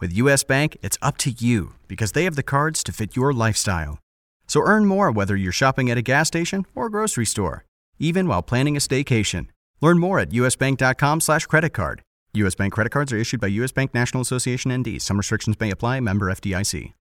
With 0.00 0.12
US 0.14 0.42
Bank, 0.42 0.76
it's 0.82 0.98
up 1.00 1.16
to 1.18 1.30
you 1.30 1.74
because 1.86 2.12
they 2.12 2.24
have 2.24 2.34
the 2.34 2.42
cards 2.42 2.82
to 2.84 2.92
fit 2.92 3.14
your 3.14 3.32
lifestyle. 3.32 4.00
So 4.48 4.60
earn 4.60 4.86
more 4.86 5.10
whether 5.12 5.36
you're 5.36 5.52
shopping 5.52 5.88
at 5.88 5.96
a 5.96 6.02
gas 6.02 6.26
station 6.26 6.66
or 6.74 6.90
grocery 6.90 7.24
store, 7.24 7.64
even 7.98 8.26
while 8.26 8.42
planning 8.42 8.76
a 8.76 8.80
staycation. 8.80 9.46
Learn 9.80 9.98
more 9.98 10.18
at 10.18 10.30
usbank.com 10.30 11.20
slash 11.20 11.46
credit 11.46 11.70
card. 11.70 12.02
U.S. 12.34 12.56
Bank 12.56 12.72
credit 12.72 12.90
cards 12.90 13.12
are 13.12 13.16
issued 13.16 13.40
by 13.40 13.46
U.S. 13.46 13.70
Bank 13.70 13.94
National 13.94 14.20
Association 14.20 14.76
ND. 14.76 15.00
Some 15.00 15.16
restrictions 15.16 15.58
may 15.60 15.70
apply. 15.70 16.00
Member 16.00 16.26
FDIC. 16.32 16.92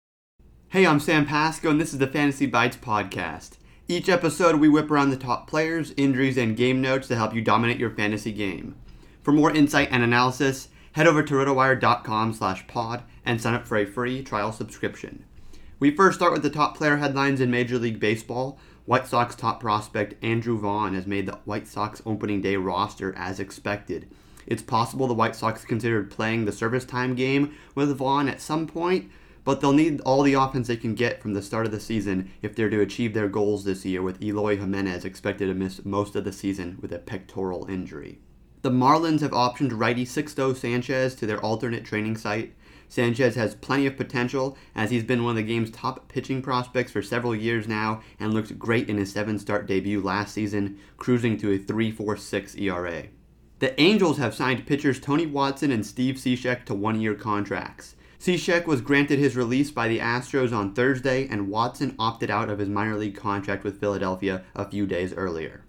Hey, 0.70 0.86
I'm 0.86 1.00
Sam 1.00 1.26
Pasco, 1.26 1.72
and 1.72 1.82
this 1.82 1.94
is 1.94 2.00
the 2.00 2.08
Fantasy 2.08 2.46
Bites 2.46 2.78
podcast. 2.78 3.58
Each 3.88 4.10
episode, 4.10 4.58
we 4.58 4.70
whip 4.70 4.92
around 4.92 5.10
the 5.10 5.18
top 5.18 5.48
players, 5.48 5.94
injuries, 5.98 6.38
and 6.38 6.56
game 6.56 6.82
notes 6.82 7.08
to 7.08 7.16
help 7.16 7.34
you 7.34 7.42
dominate 7.42 7.80
your 7.80 7.90
fantasy 7.92 8.32
game. 8.32 8.76
For 9.24 9.32
more 9.32 9.52
insight 9.52 9.90
and 9.92 10.04
analysis, 10.04 10.70
head 10.94 11.08
over 11.08 11.22
to 11.22 11.34
rotowire.com 11.34 12.34
slash 12.34 12.66
pod 12.68 13.04
and 13.26 13.42
sign 13.42 13.54
up 13.54 13.68
for 13.68 13.78
a 13.78 13.86
free 13.86 14.24
trial 14.24 14.52
subscription. 14.52 15.26
We 15.80 15.96
first 15.96 16.18
start 16.18 16.32
with 16.32 16.44
the 16.44 16.50
top 16.50 16.78
player 16.78 16.98
headlines 16.98 17.42
in 17.42 17.52
Major 17.52 17.78
League 17.78 18.00
Baseball. 18.00 18.58
White 18.86 19.08
Sox 19.08 19.36
top 19.36 19.60
prospect 19.60 20.24
Andrew 20.24 20.58
Vaughn 20.58 20.94
has 20.94 21.08
made 21.08 21.26
the 21.26 21.40
White 21.46 21.68
Sox 21.68 22.02
opening 22.06 22.42
day 22.42 22.56
roster 22.56 23.14
as 23.18 23.40
expected. 23.40 24.10
It's 24.46 24.62
possible 24.62 25.08
the 25.08 25.14
White 25.14 25.36
Sox 25.36 25.66
considered 25.66 26.12
playing 26.12 26.46
the 26.46 26.52
service 26.52 26.86
time 26.86 27.16
game 27.16 27.56
with 27.76 27.96
Vaughn 27.96 28.28
at 28.28 28.42
some 28.42 28.68
point, 28.68 29.10
but 29.44 29.62
they'll 29.62 29.74
need 29.74 30.02
all 30.02 30.22
the 30.22 30.34
offense 30.34 30.68
they 30.68 30.78
can 30.78 30.96
get 30.96 31.22
from 31.22 31.34
the 31.34 31.42
start 31.42 31.66
of 31.66 31.72
the 31.72 31.80
season 31.80 32.32
if 32.42 32.56
they're 32.56 32.70
to 32.70 32.82
achieve 32.82 33.14
their 33.14 33.30
goals 33.30 33.64
this 33.64 33.86
year, 33.86 34.02
with 34.02 34.22
Eloy 34.22 34.58
Jimenez 34.58 35.06
expected 35.06 35.48
to 35.48 35.54
miss 35.54 35.84
most 35.86 36.16
of 36.16 36.24
the 36.24 36.32
season 36.34 36.78
with 36.82 36.92
a 36.92 37.00
pectoral 37.00 37.66
injury. 37.70 38.20
The 38.64 38.72
Marlins 38.72 39.20
have 39.20 39.32
optioned 39.32 39.78
righty 39.78 40.06
Sixto 40.06 40.56
Sanchez 40.56 41.16
to 41.16 41.26
their 41.26 41.42
alternate 41.42 41.84
training 41.84 42.16
site. 42.16 42.54
Sanchez 42.88 43.36
has 43.36 43.56
plenty 43.56 43.86
of 43.86 43.98
potential 43.98 44.58
as 44.74 44.90
he's 44.90 45.04
been 45.04 45.26
one 45.26 45.32
of 45.32 45.36
the 45.36 45.44
game's 45.44 45.70
top 45.70 46.08
pitching 46.08 46.42
prospects 46.42 46.90
for 46.90 47.02
several 47.02 47.36
years 47.36 47.68
now 47.68 48.02
and 48.22 48.34
looked 48.34 48.58
great 48.58 48.90
in 48.90 48.96
his 48.96 49.12
seven 49.12 49.38
start 49.38 49.68
debut 49.68 50.02
last 50.02 50.34
season, 50.34 50.80
cruising 50.96 51.36
to 51.40 51.52
a 51.52 51.60
3.46 51.60 52.58
ERA. 52.62 53.08
The 53.60 53.78
Angels 53.82 54.18
have 54.20 54.34
signed 54.34 54.66
pitchers 54.66 54.98
Tony 54.98 55.26
Watson 55.26 55.70
and 55.70 55.86
Steve 55.86 56.16
Cishek 56.16 56.64
to 56.64 56.74
one 56.74 57.02
year 57.02 57.16
contracts. 57.16 57.98
Cishek 58.18 58.66
was 58.66 58.80
granted 58.80 59.20
his 59.20 59.36
release 59.36 59.72
by 59.72 59.90
the 59.90 60.00
Astros 60.00 60.56
on 60.56 60.74
Thursday, 60.74 61.28
and 61.28 61.50
Watson 61.50 61.96
opted 62.00 62.32
out 62.32 62.48
of 62.48 62.60
his 62.60 62.70
minor 62.70 62.96
league 62.96 63.18
contract 63.18 63.66
with 63.66 63.82
Philadelphia 63.82 64.46
a 64.56 64.64
few 64.64 64.86
days 64.86 65.12
earlier. 65.12 65.63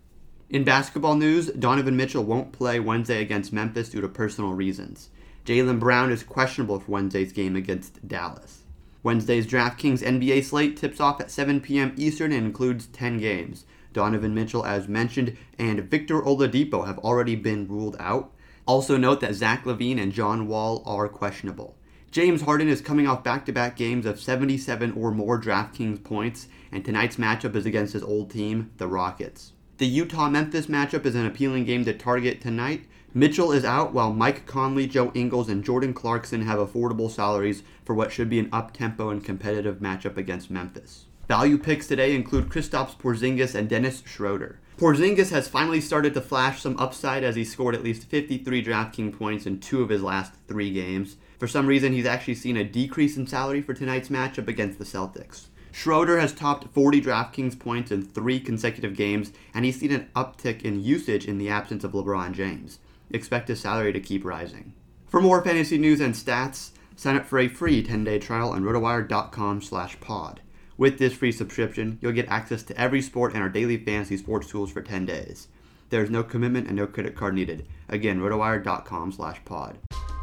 In 0.50 0.62
basketball 0.62 1.16
news, 1.16 1.47
Donovan 1.47 1.97
Mitchell 1.97 2.22
won't 2.22 2.53
play 2.53 2.78
Wednesday 2.78 3.22
against 3.22 3.53
Memphis 3.53 3.88
due 3.88 4.03
to 4.03 4.09
personal 4.09 4.53
reasons. 4.53 5.09
Jaylen 5.47 5.81
Brown 5.81 6.12
is 6.12 6.22
questionable 6.22 6.81
for 6.81 6.93
Wednesday's 6.93 7.32
game 7.32 7.56
against 7.56 8.06
Dallas. 8.06 8.65
Wednesday's 9.03 9.47
DraftKings 9.47 10.03
NBA 10.03 10.44
slate 10.44 10.77
tips 10.77 11.00
off 11.00 11.21
at 11.21 11.31
7 11.31 11.62
p.m. 11.62 11.94
Eastern 11.97 12.31
and 12.31 12.47
includes 12.47 12.87
10 12.88 13.19
games. 13.19 13.65
Donovan 13.94 14.34
Mitchell, 14.34 14.66
as 14.66 14.87
mentioned, 14.87 15.37
and 15.59 15.91
Victor 15.91 16.21
Oladipo 16.21 16.87
have 16.87 16.99
already 16.99 17.37
been 17.37 17.66
ruled 17.66 17.97
out. 17.99 18.31
Also 18.66 18.99
note 18.99 19.21
that 19.21 19.34
Zach 19.34 19.65
LaVine 19.65 20.00
and 20.00 20.12
John 20.12 20.47
Wall 20.47 20.83
are 20.84 21.09
questionable. 21.09 21.75
James 22.10 22.43
Harden 22.43 22.69
is 22.69 22.83
coming 22.83 23.06
off 23.06 23.25
back 23.25 23.47
to 23.47 23.53
back 23.53 23.77
games 23.77 24.04
of 24.04 24.21
77 24.21 24.93
or 24.93 25.10
more 25.10 25.41
DraftKings 25.41 26.04
points, 26.04 26.49
and 26.71 26.84
tonight's 26.84 27.16
matchup 27.16 27.56
is 27.56 27.65
against 27.65 27.94
his 27.94 28.03
old 28.03 28.31
team, 28.31 28.72
the 28.77 28.87
Rockets. 28.87 29.53
The 29.78 29.86
Utah 29.86 30.28
Memphis 30.28 30.68
matchup 30.68 31.04
is 31.04 31.16
an 31.16 31.26
appealing 31.26 31.64
game 31.64 31.84
to 31.84 31.92
target 31.92 32.40
tonight. 32.40 32.84
Mitchell 33.12 33.50
is 33.50 33.64
out 33.64 33.92
while 33.92 34.12
Mike 34.12 34.46
Conley, 34.46 34.86
Joe 34.86 35.10
Ingles, 35.14 35.48
and 35.48 35.64
Jordan 35.64 35.92
Clarkson 35.92 36.42
have 36.42 36.60
affordable 36.60 37.10
salaries 37.10 37.64
for 37.84 37.92
what 37.92 38.12
should 38.12 38.30
be 38.30 38.38
an 38.38 38.48
up 38.52 38.72
tempo 38.72 39.08
and 39.08 39.24
competitive 39.24 39.78
matchup 39.78 40.16
against 40.16 40.48
Memphis. 40.48 41.06
Value 41.26 41.58
picks 41.58 41.88
today 41.88 42.14
include 42.14 42.50
Kristaps 42.50 42.96
Porzingis 42.96 43.56
and 43.56 43.68
Dennis 43.68 44.04
Schroeder. 44.06 44.60
Porzingis 44.78 45.30
has 45.30 45.48
finally 45.48 45.80
started 45.80 46.14
to 46.14 46.20
flash 46.20 46.62
some 46.62 46.78
upside 46.78 47.24
as 47.24 47.34
he 47.34 47.44
scored 47.44 47.74
at 47.74 47.82
least 47.82 48.08
53 48.08 48.64
DraftKings 48.64 49.18
points 49.18 49.44
in 49.44 49.58
two 49.58 49.82
of 49.82 49.88
his 49.88 50.02
last 50.04 50.34
three 50.46 50.72
games. 50.72 51.16
For 51.41 51.48
some 51.48 51.66
reason, 51.66 51.92
he's 51.92 52.06
actually 52.06 52.36
seen 52.36 52.56
a 52.56 52.62
decrease 52.62 53.16
in 53.16 53.26
salary 53.26 53.60
for 53.60 53.74
tonight's 53.74 54.08
matchup 54.08 54.46
against 54.46 54.78
the 54.78 54.84
Celtics. 54.84 55.46
Schroeder 55.76 56.20
has 56.20 56.32
topped 56.32 56.72
40 56.72 57.02
DraftKings 57.02 57.58
points 57.58 57.90
in 57.90 58.04
three 58.04 58.38
consecutive 58.38 58.94
games, 58.94 59.32
and 59.52 59.64
he's 59.64 59.80
seen 59.80 59.90
an 59.90 60.08
uptick 60.14 60.62
in 60.62 60.84
usage 60.84 61.26
in 61.26 61.36
the 61.36 61.48
absence 61.48 61.82
of 61.82 61.90
LeBron 61.90 62.30
James. 62.30 62.78
Expect 63.10 63.48
his 63.48 63.58
salary 63.58 63.92
to 63.92 63.98
keep 63.98 64.24
rising. 64.24 64.72
For 65.08 65.20
more 65.20 65.42
fantasy 65.42 65.76
news 65.76 66.00
and 66.00 66.14
stats, 66.14 66.70
sign 66.94 67.16
up 67.16 67.26
for 67.26 67.40
a 67.40 67.48
free 67.48 67.82
10-day 67.82 68.20
trial 68.20 68.50
on 68.50 68.62
rotowire.com 68.62 69.62
slash 69.62 69.98
pod. 69.98 70.40
With 70.78 70.98
this 70.98 71.12
free 71.12 71.32
subscription, 71.32 71.98
you'll 72.00 72.12
get 72.12 72.28
access 72.28 72.62
to 72.62 72.80
every 72.80 73.02
sport 73.02 73.34
and 73.34 73.42
our 73.42 73.48
daily 73.48 73.76
fantasy 73.76 74.16
sports 74.16 74.48
tools 74.48 74.70
for 74.70 74.80
10 74.80 75.06
days. 75.06 75.48
There's 75.91 76.08
no 76.08 76.22
commitment 76.22 76.68
and 76.68 76.76
no 76.76 76.86
credit 76.86 77.16
card 77.16 77.34
needed. 77.34 77.66
Again, 77.88 78.20
rotowire.com 78.20 79.10
slash 79.10 79.44
pod. 79.44 79.78